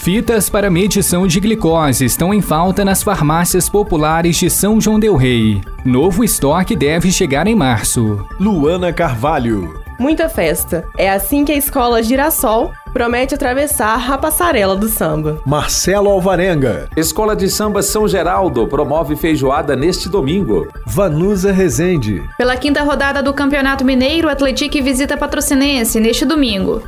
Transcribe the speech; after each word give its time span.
Fitas 0.00 0.48
para 0.48 0.70
medição 0.70 1.26
de 1.26 1.38
glicose 1.38 2.06
estão 2.06 2.32
em 2.32 2.40
falta 2.40 2.82
nas 2.86 3.02
farmácias 3.02 3.68
populares 3.68 4.34
de 4.38 4.48
São 4.48 4.80
João 4.80 4.98
Del 4.98 5.14
Rei. 5.14 5.60
Novo 5.84 6.24
estoque 6.24 6.74
deve 6.74 7.12
chegar 7.12 7.46
em 7.46 7.54
março. 7.54 8.26
Luana 8.40 8.94
Carvalho. 8.94 9.78
Muita 9.98 10.26
festa. 10.26 10.86
É 10.96 11.10
assim 11.10 11.44
que 11.44 11.52
a 11.52 11.54
escola 11.54 12.02
Girassol 12.02 12.72
promete 12.94 13.34
atravessar 13.34 14.10
a 14.10 14.16
passarela 14.16 14.74
do 14.74 14.88
samba. 14.88 15.38
Marcelo 15.44 16.08
Alvarenga. 16.08 16.88
Escola 16.96 17.36
de 17.36 17.50
Samba 17.50 17.82
São 17.82 18.08
Geraldo 18.08 18.66
promove 18.66 19.16
feijoada 19.16 19.76
neste 19.76 20.08
domingo. 20.08 20.66
Vanusa 20.86 21.52
Rezende. 21.52 22.26
Pela 22.38 22.56
quinta 22.56 22.82
rodada 22.82 23.22
do 23.22 23.34
Campeonato 23.34 23.84
Mineiro, 23.84 24.28
o 24.28 24.30
Atlético 24.30 24.82
visita 24.82 25.14
Patrocinense 25.14 26.00
neste 26.00 26.24
domingo. 26.24 26.82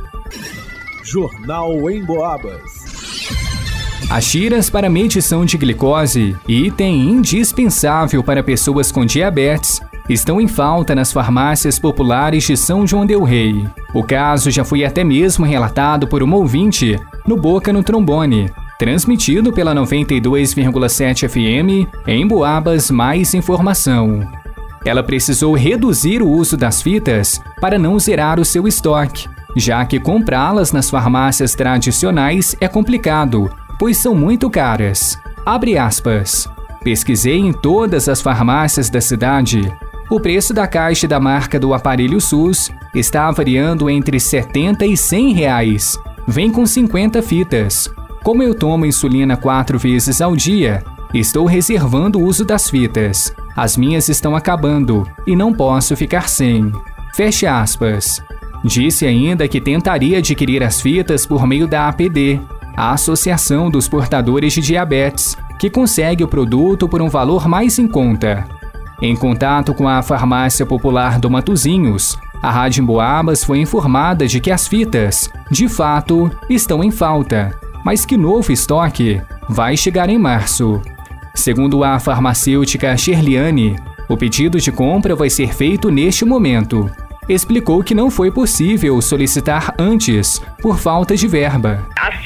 Jornal 1.03 1.91
em 1.91 2.03
Boabas. 2.03 2.82
As 4.13 4.29
tiras 4.29 4.69
para 4.69 4.91
medição 4.91 5.43
de 5.43 5.57
glicose, 5.57 6.37
item 6.47 7.09
indispensável 7.09 8.23
para 8.23 8.43
pessoas 8.43 8.91
com 8.91 9.03
diabetes, 9.03 9.81
estão 10.07 10.39
em 10.39 10.47
falta 10.47 10.93
nas 10.93 11.11
farmácias 11.11 11.79
populares 11.79 12.43
de 12.43 12.55
São 12.55 12.85
João 12.85 13.07
del 13.07 13.23
Rei. 13.23 13.67
O 13.91 14.03
caso 14.03 14.51
já 14.51 14.63
foi 14.63 14.85
até 14.85 15.03
mesmo 15.03 15.43
relatado 15.43 16.07
por 16.07 16.21
uma 16.21 16.37
ouvinte 16.37 16.95
no 17.25 17.35
Boca 17.35 17.73
no 17.73 17.81
Trombone, 17.81 18.51
transmitido 18.77 19.51
pela 19.51 19.73
92,7 19.73 21.27
FM 21.27 21.89
em 22.05 22.27
Boabas 22.27 22.91
Mais 22.91 23.33
Informação. 23.33 24.19
Ela 24.85 25.01
precisou 25.01 25.55
reduzir 25.55 26.21
o 26.21 26.29
uso 26.29 26.55
das 26.55 26.83
fitas 26.83 27.41
para 27.59 27.79
não 27.79 27.97
zerar 27.97 28.39
o 28.39 28.45
seu 28.45 28.67
estoque, 28.67 29.27
já 29.55 29.83
que 29.85 29.99
comprá-las 29.99 30.71
nas 30.71 30.87
farmácias 30.87 31.55
tradicionais 31.55 32.55
é 32.61 32.67
complicado, 32.67 33.49
pois 33.79 33.97
são 33.97 34.15
muito 34.15 34.49
caras. 34.49 35.17
Abre 35.45 35.77
aspas. 35.77 36.47
Pesquisei 36.83 37.37
em 37.37 37.53
todas 37.53 38.09
as 38.09 38.21
farmácias 38.21 38.89
da 38.89 38.99
cidade. 38.99 39.73
O 40.09 40.19
preço 40.19 40.53
da 40.53 40.67
caixa 40.67 41.07
da 41.07 41.19
marca 41.19 41.59
do 41.59 41.73
aparelho 41.73 42.19
SUS 42.19 42.69
está 42.93 43.31
variando 43.31 43.89
entre 43.89 44.19
70 44.19 44.85
e 44.85 44.95
100 44.95 45.33
reais. 45.33 45.97
Vem 46.27 46.51
com 46.51 46.65
50 46.65 47.21
fitas. 47.21 47.89
Como 48.23 48.43
eu 48.43 48.53
tomo 48.53 48.85
insulina 48.85 49.35
quatro 49.35 49.77
vezes 49.77 50.21
ao 50.21 50.35
dia, 50.35 50.83
estou 51.13 51.45
reservando 51.45 52.19
o 52.19 52.23
uso 52.23 52.45
das 52.45 52.69
fitas. 52.69 53.33
As 53.55 53.75
minhas 53.77 54.07
estão 54.09 54.35
acabando 54.35 55.07
e 55.27 55.35
não 55.35 55.53
posso 55.53 55.95
ficar 55.95 56.29
sem. 56.29 56.71
Feche 57.13 57.45
aspas. 57.45 58.23
Disse 58.63 59.05
ainda 59.05 59.47
que 59.47 59.59
tentaria 59.59 60.19
adquirir 60.19 60.63
as 60.63 60.79
fitas 60.81 61.25
por 61.25 61.45
meio 61.45 61.67
da 61.67 61.89
APD, 61.89 62.39
a 62.75 62.91
Associação 62.91 63.69
dos 63.69 63.87
Portadores 63.87 64.53
de 64.53 64.61
Diabetes, 64.61 65.37
que 65.59 65.69
consegue 65.69 66.23
o 66.23 66.27
produto 66.27 66.87
por 66.87 67.01
um 67.01 67.09
valor 67.09 67.47
mais 67.47 67.77
em 67.79 67.87
conta. 67.87 68.45
Em 69.01 69.15
contato 69.15 69.73
com 69.73 69.87
a 69.87 70.01
Farmácia 70.01 70.65
Popular 70.65 71.19
do 71.19 71.29
Matuzinhos, 71.29 72.17
a 72.41 72.49
Rádio 72.49 72.85
Boabas 72.85 73.43
foi 73.43 73.59
informada 73.59 74.27
de 74.27 74.39
que 74.39 74.51
as 74.51 74.67
fitas, 74.67 75.29
de 75.49 75.67
fato, 75.67 76.31
estão 76.49 76.83
em 76.83 76.91
falta, 76.91 77.57
mas 77.85 78.05
que 78.05 78.17
novo 78.17 78.51
estoque 78.51 79.21
vai 79.47 79.77
chegar 79.77 80.09
em 80.09 80.17
março. 80.17 80.81
Segundo 81.35 81.83
a 81.83 81.99
farmacêutica 81.99 82.95
Sherliane, 82.95 83.75
o 84.07 84.17
pedido 84.17 84.59
de 84.59 84.71
compra 84.71 85.15
vai 85.15 85.29
ser 85.29 85.53
feito 85.53 85.89
neste 85.89 86.25
momento 86.25 86.89
explicou 87.27 87.83
que 87.83 87.95
não 87.95 88.09
foi 88.09 88.31
possível 88.31 88.99
solicitar 89.01 89.73
antes 89.79 90.41
por 90.61 90.77
falta 90.77 91.15
de 91.15 91.27
verba. 91.27 91.85
As 91.97 92.22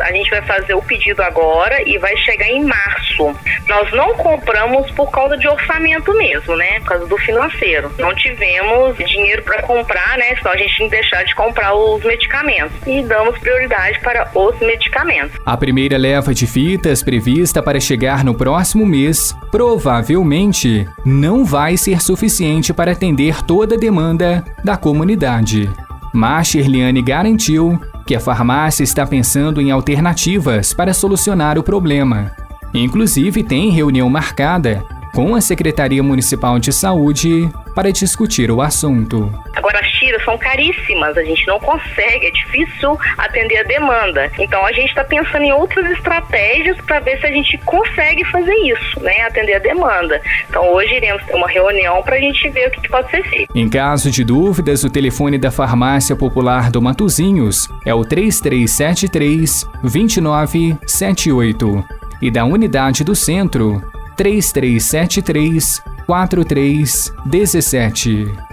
a 0.00 0.12
gente 0.12 0.30
vai 0.30 0.42
fazer 0.42 0.74
o 0.74 0.82
pedido 0.82 1.22
agora 1.22 1.82
e 1.88 1.98
vai 1.98 2.16
chegar 2.18 2.48
em 2.48 2.64
março. 2.64 3.34
Nós 3.68 3.90
não 3.92 4.14
compramos 4.14 4.90
por 4.92 5.10
causa 5.10 5.36
de 5.36 5.48
orçamento 5.48 6.12
mesmo, 6.16 6.56
né? 6.56 6.80
Por 6.80 6.88
causa 6.88 7.06
do 7.06 7.16
financeiro. 7.18 7.92
Não 7.98 8.14
tivemos 8.14 8.96
dinheiro 8.96 9.42
para 9.42 9.62
comprar, 9.62 10.18
né? 10.18 10.36
Senão 10.36 10.52
a 10.52 10.56
gente 10.56 10.76
tinha 10.76 10.88
que 10.88 10.96
deixar 10.96 11.24
de 11.24 11.34
comprar 11.34 11.74
os 11.74 12.02
medicamentos. 12.04 12.72
E 12.86 13.02
damos 13.02 13.38
prioridade 13.38 14.00
para 14.00 14.30
os 14.34 14.58
medicamentos. 14.60 15.38
A 15.44 15.56
primeira 15.56 15.96
leva 15.96 16.34
de 16.34 16.46
fitas 16.46 17.02
prevista 17.02 17.62
para 17.62 17.80
chegar 17.80 18.24
no 18.24 18.34
próximo 18.34 18.84
mês 18.86 19.34
provavelmente 19.50 20.88
não 21.04 21.44
vai 21.44 21.76
ser 21.76 22.00
suficiente 22.00 22.72
para 22.72 22.92
atender 22.92 23.42
toda 23.42 23.74
a 23.74 23.78
demanda 23.78 24.44
da 24.64 24.76
comunidade. 24.76 25.70
Mas 26.12 26.48
Shirliane 26.48 27.02
garantiu 27.02 27.80
que 28.06 28.14
a 28.14 28.20
farmácia 28.20 28.82
está 28.82 29.06
pensando 29.06 29.60
em 29.60 29.70
alternativas 29.70 30.72
para 30.72 30.94
solucionar 30.94 31.58
o 31.58 31.62
problema. 31.62 32.32
Inclusive, 32.74 33.42
tem 33.42 33.70
reunião 33.70 34.08
marcada 34.08 34.84
com 35.14 35.34
a 35.34 35.40
Secretaria 35.40 36.02
Municipal 36.02 36.58
de 36.58 36.72
Saúde 36.72 37.50
para 37.74 37.92
discutir 37.92 38.50
o 38.50 38.62
assunto. 38.62 39.32
Agora, 39.54 39.78
são 40.24 40.38
caríssimas, 40.38 41.16
a 41.16 41.24
gente 41.24 41.46
não 41.46 41.58
consegue, 41.58 42.26
é 42.26 42.30
difícil 42.30 42.98
atender 43.18 43.58
a 43.58 43.62
demanda. 43.62 44.30
Então, 44.38 44.66
a 44.66 44.72
gente 44.72 44.88
está 44.88 45.04
pensando 45.04 45.44
em 45.44 45.52
outras 45.52 45.90
estratégias 45.90 46.76
para 46.82 47.00
ver 47.00 47.18
se 47.20 47.26
a 47.26 47.30
gente 47.30 47.58
consegue 47.58 48.24
fazer 48.26 48.54
isso, 48.54 49.00
né? 49.00 49.22
Atender 49.22 49.54
a 49.54 49.58
demanda. 49.58 50.20
Então, 50.48 50.72
hoje 50.72 50.94
iremos 50.94 51.24
ter 51.24 51.34
uma 51.34 51.48
reunião 51.48 52.00
para 52.02 52.16
a 52.16 52.20
gente 52.20 52.48
ver 52.50 52.68
o 52.68 52.70
que, 52.70 52.80
que 52.80 52.88
pode 52.88 53.10
ser 53.10 53.22
feito. 53.28 53.56
Em 53.56 53.68
caso 53.68 54.10
de 54.10 54.24
dúvidas, 54.24 54.82
o 54.84 54.90
telefone 54.90 55.38
da 55.38 55.50
Farmácia 55.50 56.16
Popular 56.16 56.70
do 56.70 56.80
Matuzinhos 56.80 57.68
é 57.84 57.92
o 57.94 58.04
3373 58.04 59.68
2978 59.82 61.84
e 62.20 62.30
da 62.30 62.44
Unidade 62.44 63.02
do 63.04 63.16
Centro 63.16 63.82
3373 64.16 65.82
4317. 66.06 68.51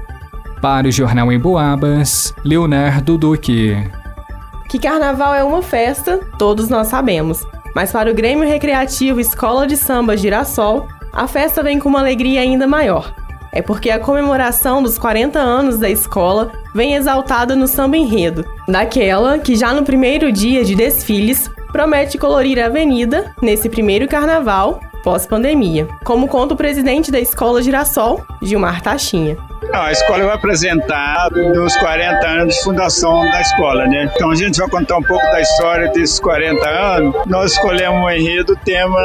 Para 0.62 0.88
o 0.88 0.92
Jornal 0.92 1.32
em 1.32 1.40
Boabas, 1.40 2.34
Leonardo 2.44 3.18
Duque. 3.18 3.78
Que 4.68 4.78
carnaval 4.78 5.34
é 5.34 5.44
uma 5.44 5.62
festa, 5.62 6.20
todos 6.38 6.68
nós 6.68 6.88
sabemos. 6.88 7.48
Mas 7.74 7.92
para 7.92 8.12
o 8.12 8.14
Grêmio 8.14 8.48
Recreativo 8.48 9.22
Escola 9.22 9.66
de 9.66 9.78
Samba 9.78 10.18
Girassol, 10.18 10.86
a 11.14 11.28
festa 11.28 11.64
vem 11.64 11.80
com 11.80 11.88
uma 11.88 12.00
alegria 12.00 12.42
ainda 12.42 12.68
maior. 12.68 13.14
É 13.54 13.62
porque 13.62 13.90
a 13.90 14.00
comemoração 14.00 14.84
dos 14.84 14.98
40 14.98 15.40
anos 15.40 15.80
da 15.80 15.90
escola 15.90 16.52
vem 16.76 16.94
exaltada 16.94 17.56
no 17.56 17.68
samba 17.68 17.98
enredo, 17.98 18.46
daquela 18.68 19.40
que 19.40 19.56
já 19.56 19.74
no 19.74 19.84
primeiro 19.84 20.32
dia 20.32 20.64
de 20.64 20.76
desfiles 20.76 21.50
promete 21.72 22.18
colorir 22.18 22.62
a 22.62 22.66
avenida 22.66 23.34
nesse 23.42 23.70
primeiro 23.70 24.08
carnaval 24.08 24.82
pós-pandemia, 25.04 25.88
como 26.04 26.28
conta 26.28 26.54
o 26.54 26.58
presidente 26.58 27.10
da 27.12 27.20
Escola 27.20 27.62
Girassol, 27.64 28.26
Gilmar 28.42 28.82
Tachinha. 28.82 29.49
A 29.74 29.92
escola 29.92 30.26
vai 30.26 30.36
apresentar 30.36 31.30
dos 31.30 31.76
40 31.78 32.28
anos 32.28 32.56
de 32.56 32.64
fundação 32.64 33.22
da 33.22 33.42
escola, 33.42 33.86
né? 33.86 34.12
Então 34.16 34.32
a 34.32 34.36
gente 34.36 34.58
vai 34.60 34.68
contar 34.68 34.98
um 34.98 35.04
pouco 35.04 35.24
da 35.28 35.42
história 35.42 35.88
desses 35.92 36.20
40 36.20 36.68
anos. 36.68 37.16
Nós 37.28 37.54
escolhemos 37.54 38.04
o 38.04 38.10
enredo, 38.10 38.54
o 38.54 38.56
tema 38.56 39.00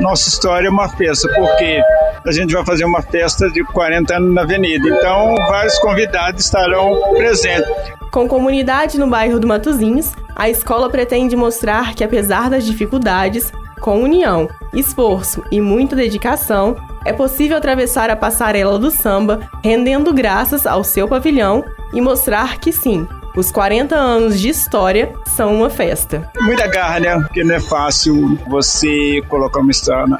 Nossa 0.00 0.28
História 0.28 0.68
é 0.68 0.70
uma 0.70 0.88
Festa, 0.88 1.28
porque 1.34 1.80
a 2.26 2.32
gente 2.32 2.52
vai 2.52 2.64
fazer 2.64 2.84
uma 2.84 3.00
festa 3.00 3.50
de 3.50 3.64
40 3.64 4.14
anos 4.14 4.34
na 4.34 4.42
Avenida. 4.42 4.88
Então 4.88 5.34
vários 5.48 5.78
convidados 5.78 6.44
estarão 6.44 7.00
presentes. 7.16 7.70
Com 8.10 8.28
comunidade 8.28 8.98
no 8.98 9.06
bairro 9.06 9.38
do 9.38 9.46
Matozinhos, 9.46 10.12
a 10.36 10.50
escola 10.50 10.90
pretende 10.90 11.36
mostrar 11.36 11.94
que, 11.94 12.02
apesar 12.02 12.50
das 12.50 12.64
dificuldades, 12.64 13.52
com 13.80 14.02
união, 14.02 14.48
esforço 14.72 15.42
e 15.50 15.60
muita 15.60 15.96
dedicação, 15.96 16.76
é 17.04 17.12
possível 17.12 17.56
atravessar 17.56 18.10
a 18.10 18.16
passarela 18.16 18.78
do 18.78 18.90
samba 18.90 19.50
rendendo 19.64 20.12
graças 20.12 20.66
ao 20.66 20.84
seu 20.84 21.08
pavilhão 21.08 21.64
e 21.92 22.00
mostrar 22.00 22.58
que 22.58 22.72
sim, 22.72 23.08
os 23.36 23.50
40 23.50 23.94
anos 23.94 24.40
de 24.40 24.48
história 24.48 25.12
são 25.26 25.54
uma 25.54 25.70
festa. 25.70 26.30
Muita 26.40 26.66
garra, 26.66 27.00
né? 27.00 27.18
Porque 27.20 27.44
não 27.44 27.54
é 27.54 27.60
fácil 27.60 28.38
você 28.48 29.22
colocar 29.28 29.60
uma, 29.60 29.72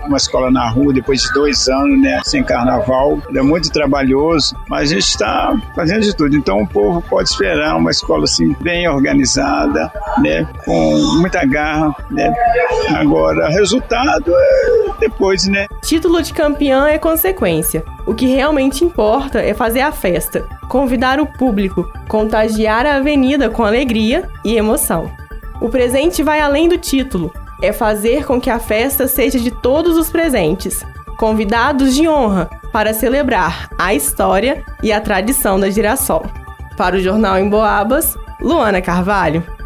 uma 0.06 0.16
escola 0.16 0.50
na 0.50 0.68
rua 0.70 0.92
depois 0.92 1.22
de 1.22 1.32
dois 1.32 1.68
anos, 1.68 2.00
né? 2.00 2.20
Sem 2.24 2.42
carnaval. 2.44 3.20
É 3.34 3.42
muito 3.42 3.70
trabalhoso, 3.70 4.54
mas 4.68 4.90
a 4.90 4.94
gente 4.94 5.08
está 5.08 5.56
fazendo 5.74 6.02
de 6.02 6.14
tudo. 6.14 6.36
Então 6.36 6.62
o 6.62 6.66
povo 6.66 7.02
pode 7.02 7.28
esperar 7.28 7.76
uma 7.76 7.90
escola 7.90 8.24
assim 8.24 8.54
bem 8.60 8.88
organizada, 8.88 9.92
né? 10.18 10.46
Com 10.64 10.96
muita 11.18 11.44
garra, 11.46 11.94
né? 12.10 12.32
Agora, 12.96 13.48
resultado 13.48 14.32
é 14.34 14.80
depois, 15.00 15.46
né? 15.46 15.66
Título 15.82 16.22
de 16.22 16.32
campeão 16.32 16.86
é 16.86 16.98
consequência. 16.98 17.84
O 18.10 18.14
que 18.14 18.26
realmente 18.26 18.84
importa 18.84 19.40
é 19.40 19.54
fazer 19.54 19.82
a 19.82 19.92
festa, 19.92 20.44
convidar 20.68 21.20
o 21.20 21.26
público, 21.26 21.88
contagiar 22.08 22.84
a 22.84 22.96
avenida 22.96 23.48
com 23.48 23.64
alegria 23.64 24.28
e 24.44 24.56
emoção. 24.56 25.08
O 25.60 25.68
presente 25.68 26.20
vai 26.20 26.40
além 26.40 26.68
do 26.68 26.76
título, 26.76 27.32
é 27.62 27.72
fazer 27.72 28.26
com 28.26 28.40
que 28.40 28.50
a 28.50 28.58
festa 28.58 29.06
seja 29.06 29.38
de 29.38 29.52
todos 29.52 29.96
os 29.96 30.10
presentes, 30.10 30.84
convidados 31.18 31.94
de 31.94 32.08
honra 32.08 32.50
para 32.72 32.92
celebrar 32.92 33.70
a 33.78 33.94
história 33.94 34.64
e 34.82 34.92
a 34.92 35.00
tradição 35.00 35.60
da 35.60 35.70
Girassol. 35.70 36.26
Para 36.76 36.96
o 36.96 37.00
Jornal 37.00 37.38
em 37.38 37.48
Boabas, 37.48 38.18
Luana 38.40 38.82
Carvalho. 38.82 39.59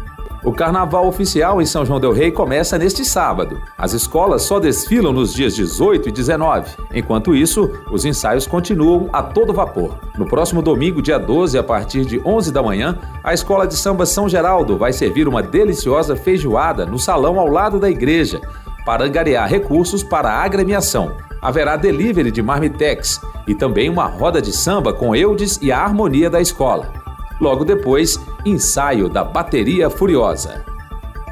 O 0.45 0.53
carnaval 0.53 1.07
oficial 1.07 1.59
em 1.59 1.65
São 1.65 1.83
João 1.83 1.99
Del 1.99 2.13
Rei 2.13 2.31
começa 2.31 2.77
neste 2.77 3.03
sábado. 3.03 3.59
As 3.75 3.93
escolas 3.93 4.43
só 4.43 4.59
desfilam 4.59 5.11
nos 5.11 5.33
dias 5.33 5.55
18 5.55 6.09
e 6.09 6.11
19. 6.11 6.69
Enquanto 6.93 7.33
isso, 7.33 7.71
os 7.91 8.05
ensaios 8.05 8.45
continuam 8.45 9.09
a 9.11 9.23
todo 9.23 9.51
vapor. 9.51 9.97
No 10.15 10.27
próximo 10.27 10.61
domingo, 10.61 11.01
dia 11.01 11.17
12, 11.17 11.57
a 11.57 11.63
partir 11.63 12.05
de 12.05 12.21
11 12.23 12.51
da 12.51 12.61
manhã, 12.61 12.95
a 13.23 13.33
Escola 13.33 13.65
de 13.65 13.75
Samba 13.75 14.05
São 14.05 14.29
Geraldo 14.29 14.77
vai 14.77 14.93
servir 14.93 15.27
uma 15.27 15.41
deliciosa 15.41 16.15
feijoada 16.15 16.85
no 16.85 16.99
salão 16.99 17.39
ao 17.39 17.47
lado 17.47 17.79
da 17.79 17.89
igreja, 17.89 18.39
para 18.85 19.03
angariar 19.03 19.49
recursos 19.49 20.03
para 20.03 20.29
a 20.29 20.43
agremiação. 20.43 21.13
Haverá 21.41 21.75
delivery 21.75 22.29
de 22.29 22.43
marmitex 22.43 23.19
e 23.47 23.55
também 23.55 23.89
uma 23.89 24.05
roda 24.05 24.39
de 24.39 24.53
samba 24.53 24.93
com 24.93 25.15
Eudes 25.15 25.57
e 25.59 25.71
a 25.71 25.79
harmonia 25.79 26.29
da 26.29 26.39
escola. 26.39 26.93
Logo 27.41 27.65
depois, 27.65 28.19
ensaio 28.45 29.09
da 29.09 29.23
Bateria 29.23 29.89
Furiosa. 29.89 30.63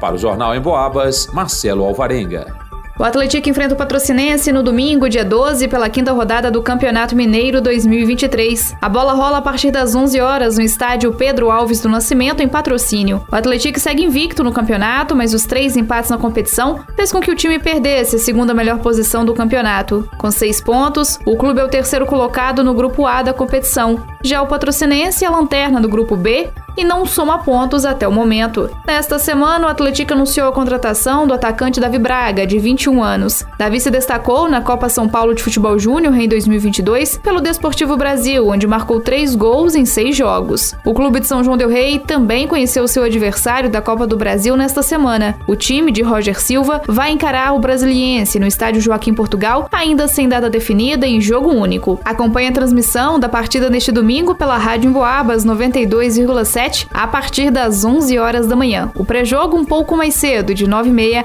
Para 0.00 0.16
o 0.16 0.18
Jornal 0.18 0.54
em 0.54 0.60
Boabas, 0.60 1.28
Marcelo 1.32 1.84
Alvarenga. 1.84 2.64
O 2.96 3.02
Atlético 3.02 3.48
enfrenta 3.48 3.74
o 3.74 3.76
Patrocinense 3.76 4.52
no 4.52 4.62
domingo, 4.62 5.08
dia 5.08 5.24
12, 5.24 5.66
pela 5.66 5.88
quinta 5.88 6.12
rodada 6.12 6.48
do 6.48 6.62
Campeonato 6.62 7.16
Mineiro 7.16 7.60
2023. 7.60 8.76
A 8.80 8.88
bola 8.88 9.12
rola 9.12 9.38
a 9.38 9.42
partir 9.42 9.72
das 9.72 9.96
11 9.96 10.20
horas 10.20 10.56
no 10.56 10.62
estádio 10.62 11.12
Pedro 11.12 11.50
Alves 11.50 11.80
do 11.80 11.88
Nascimento, 11.88 12.40
em 12.40 12.48
patrocínio. 12.48 13.24
O 13.32 13.34
Atlético 13.34 13.80
segue 13.80 14.04
invicto 14.04 14.44
no 14.44 14.52
campeonato, 14.52 15.16
mas 15.16 15.34
os 15.34 15.44
três 15.44 15.76
empates 15.76 16.08
na 16.08 16.18
competição 16.18 16.84
fez 16.94 17.10
com 17.10 17.20
que 17.20 17.32
o 17.32 17.36
time 17.36 17.58
perdesse 17.58 18.14
a 18.14 18.20
segunda 18.20 18.54
melhor 18.54 18.78
posição 18.78 19.24
do 19.24 19.34
campeonato. 19.34 20.08
Com 20.16 20.30
seis 20.30 20.60
pontos, 20.60 21.18
o 21.26 21.36
clube 21.36 21.60
é 21.60 21.64
o 21.64 21.68
terceiro 21.68 22.06
colocado 22.06 22.62
no 22.62 22.74
grupo 22.74 23.06
A 23.06 23.22
da 23.22 23.34
competição. 23.34 24.06
Já 24.22 24.40
o 24.40 24.46
Patrocinense 24.46 25.24
é 25.24 25.26
a 25.26 25.32
lanterna 25.32 25.80
do 25.80 25.88
grupo 25.88 26.16
B 26.16 26.48
e 26.76 26.84
não 26.84 27.06
soma 27.06 27.38
pontos 27.38 27.84
até 27.84 28.06
o 28.06 28.12
momento. 28.12 28.70
Nesta 28.86 29.18
semana, 29.18 29.66
o 29.66 29.70
Atlético 29.70 30.12
anunciou 30.12 30.48
a 30.48 30.52
contratação 30.52 31.26
do 31.26 31.34
atacante 31.34 31.80
Davi 31.80 31.98
Braga, 31.98 32.46
de 32.46 32.58
21 32.58 33.02
anos. 33.02 33.44
Davi 33.58 33.80
se 33.80 33.90
destacou 33.90 34.48
na 34.48 34.60
Copa 34.60 34.88
São 34.88 35.08
Paulo 35.08 35.34
de 35.34 35.42
Futebol 35.42 35.78
Júnior 35.78 36.14
em 36.16 36.28
2022 36.28 37.18
pelo 37.18 37.40
Desportivo 37.40 37.96
Brasil, 37.96 38.48
onde 38.48 38.66
marcou 38.66 39.00
três 39.00 39.34
gols 39.34 39.74
em 39.74 39.84
seis 39.84 40.16
jogos. 40.16 40.74
O 40.84 40.94
clube 40.94 41.20
de 41.20 41.26
São 41.26 41.44
João 41.44 41.56
del 41.56 41.68
Rei 41.68 41.98
também 41.98 42.48
conheceu 42.48 42.88
seu 42.88 43.04
adversário 43.04 43.70
da 43.70 43.80
Copa 43.80 44.06
do 44.06 44.16
Brasil 44.16 44.56
nesta 44.56 44.82
semana. 44.82 45.36
O 45.46 45.54
time 45.54 45.92
de 45.92 46.02
Roger 46.02 46.40
Silva 46.40 46.82
vai 46.88 47.12
encarar 47.12 47.54
o 47.54 47.58
Brasiliense 47.58 48.38
no 48.38 48.46
estádio 48.46 48.80
Joaquim 48.80 49.14
Portugal, 49.14 49.68
ainda 49.70 50.08
sem 50.08 50.28
data 50.28 50.50
definida 50.50 51.06
em 51.06 51.20
jogo 51.20 51.50
único. 51.50 52.00
Acompanhe 52.04 52.48
a 52.48 52.52
transmissão 52.52 53.18
da 53.20 53.28
partida 53.28 53.70
neste 53.70 53.92
domingo 53.92 54.34
pela 54.34 54.56
Rádio 54.56 54.88
Emboabas 54.88 55.44
92,7 55.44 56.63
a 56.92 57.06
partir 57.06 57.50
das 57.50 57.84
11 57.84 58.18
horas 58.18 58.46
da 58.46 58.56
manhã. 58.56 58.90
O 58.94 59.04
pré-jogo 59.04 59.56
um 59.56 59.64
pouco 59.64 59.96
mais 59.96 60.14
cedo, 60.14 60.54
de 60.54 60.66
9h30 60.66 61.24